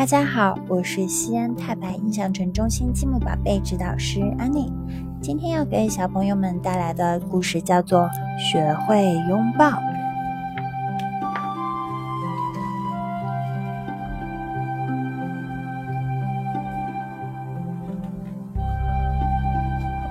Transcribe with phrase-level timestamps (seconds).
[0.00, 4.72] 大家好，我是西安太白印象城中心积木宝贝指导师安妮。
[5.20, 8.04] 今天要给小朋友们带来的故事叫做
[8.38, 9.66] 《学会拥抱》。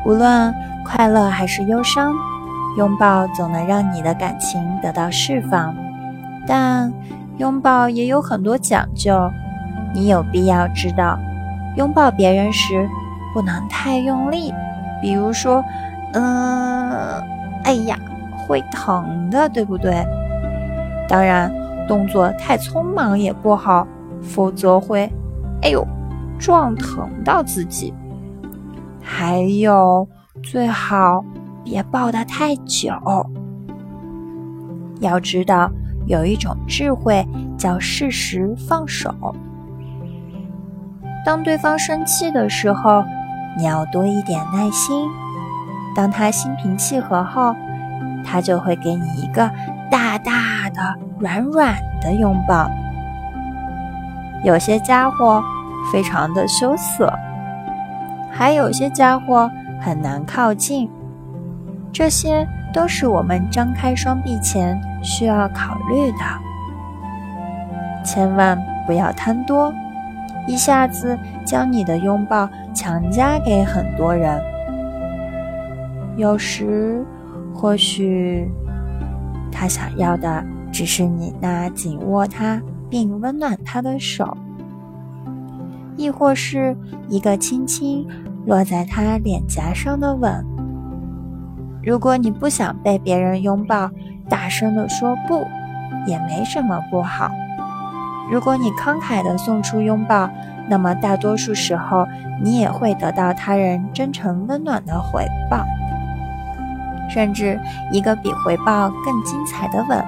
[0.05, 0.53] 无论
[0.85, 2.13] 快乐还是忧伤，
[2.77, 5.75] 拥抱总能让你的感情得到释放。
[6.45, 6.93] 但
[7.39, 9.31] 拥抱也有很多讲究。
[9.93, 11.17] 你有必要知道，
[11.75, 12.87] 拥抱别人时
[13.33, 14.53] 不能太用力，
[15.01, 15.63] 比如说，
[16.13, 17.21] 嗯，
[17.63, 17.97] 哎呀，
[18.47, 20.05] 会疼的，对不对？
[21.07, 21.51] 当然，
[21.87, 23.87] 动作太匆忙也不好，
[24.21, 25.11] 否则会，
[25.61, 25.85] 哎呦，
[26.37, 27.93] 撞疼到自己。
[29.01, 30.07] 还有，
[30.43, 31.23] 最好
[31.63, 32.91] 别抱得太久。
[34.99, 35.71] 要知道，
[36.05, 37.25] 有一种智慧
[37.57, 39.13] 叫适时放手。
[41.25, 43.03] 当对方生气的时候，
[43.57, 45.07] 你要多一点耐心。
[45.95, 47.55] 当他心平气和后，
[48.23, 49.49] 他就会给你一个
[49.89, 52.69] 大大的、软软的拥抱。
[54.43, 55.43] 有些家伙
[55.91, 57.11] 非常的羞涩，
[58.31, 59.51] 还有些家伙
[59.81, 60.89] 很难靠近。
[61.91, 66.19] 这些都是我们张开双臂前需要考虑的。
[68.05, 69.73] 千万不要贪多。
[70.49, 74.41] 一下子将你的拥抱强加给很多人，
[76.17, 77.05] 有时
[77.53, 78.49] 或许
[79.51, 84.35] 他想要的只是你那紧握他并温暖他的手，
[85.95, 86.75] 亦或是
[87.07, 88.07] 一个轻轻
[88.47, 90.43] 落在他脸颊上的吻。
[91.83, 93.91] 如果你不想被别人拥抱，
[94.27, 95.45] 大声地说不，
[96.07, 97.29] 也没什么不好。
[98.31, 100.29] 如果你慷慨地送出拥抱，
[100.67, 102.07] 那么大多数时候
[102.41, 105.65] 你也会得到他人真诚温暖的回报，
[107.09, 107.59] 甚至
[107.91, 110.05] 一个比回报更精彩的吻。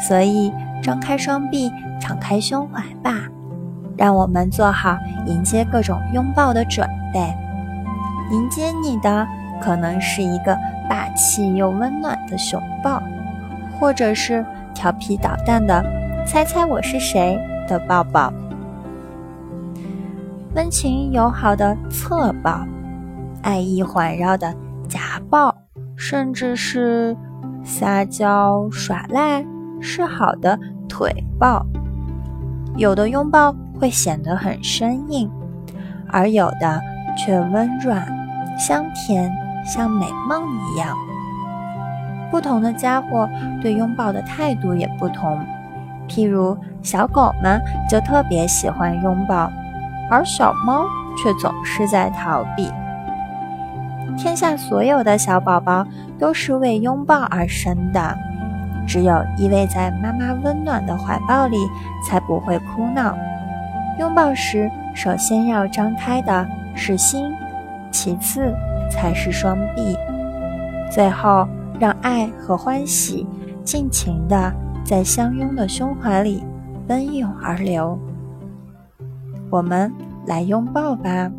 [0.00, 0.52] 所以，
[0.82, 3.14] 张开双臂，敞开胸怀吧，
[3.96, 7.20] 让我们做好迎接各种拥抱的准备。
[8.32, 9.24] 迎接你的
[9.60, 10.58] 可能是一个
[10.90, 13.00] 霸气又温暖的熊抱，
[13.78, 14.44] 或者是
[14.74, 16.01] 调皮捣蛋的。
[16.24, 17.38] 猜猜我是谁
[17.68, 18.32] 的抱抱，
[20.54, 22.64] 温情友好的侧抱，
[23.42, 24.54] 爱意环绕的
[24.88, 25.54] 夹抱，
[25.96, 27.16] 甚至是
[27.62, 29.44] 撒娇耍赖
[29.80, 31.66] 示好的腿抱。
[32.76, 35.30] 有的拥抱会显得很生硬，
[36.08, 36.80] 而有的
[37.18, 38.06] 却温软
[38.58, 39.30] 香甜，
[39.66, 40.96] 像美梦一样。
[42.30, 43.28] 不同的家伙
[43.60, 45.38] 对拥抱的态度也不同。
[46.08, 49.50] 譬如小狗们就特别喜欢拥抱，
[50.10, 50.84] 而小猫
[51.16, 52.70] 却总是在逃避。
[54.18, 55.86] 天下所有的小宝宝
[56.18, 58.16] 都是为拥抱而生的，
[58.86, 61.56] 只有依偎在妈妈温暖的怀抱里，
[62.06, 63.16] 才不会哭闹。
[63.98, 67.32] 拥抱时，首先要张开的是心，
[67.90, 68.54] 其次
[68.90, 69.96] 才是双臂，
[70.90, 71.48] 最后
[71.78, 73.26] 让爱和欢喜
[73.64, 74.52] 尽情的。
[74.84, 76.42] 在相拥的胸怀里
[76.86, 77.98] 奔涌而流，
[79.50, 79.92] 我们
[80.26, 81.30] 来拥抱吧。